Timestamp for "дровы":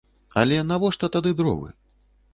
1.43-1.69